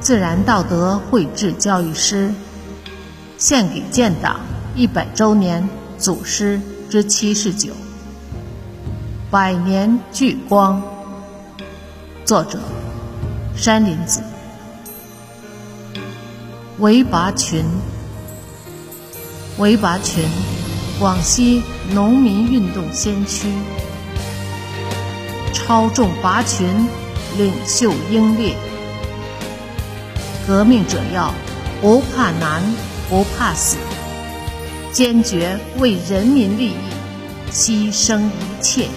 [0.00, 2.32] 自然道德绘制教育诗，
[3.36, 4.40] 献给建党
[4.74, 6.58] 一百周年祖师
[6.88, 7.74] 之七十九，
[9.30, 10.82] 百年聚光。
[12.24, 12.58] 作者：
[13.54, 14.22] 山林子。
[16.78, 17.62] 韦拔群，
[19.58, 20.24] 韦拔群，
[20.98, 21.62] 广西
[21.92, 23.52] 农民运动先驱，
[25.52, 26.66] 超众拔群，
[27.36, 28.56] 领袖英烈。
[30.46, 31.32] 革命者要
[31.80, 32.62] 不怕难，
[33.08, 33.76] 不怕死，
[34.92, 38.88] 坚决为人民利益牺牲一切。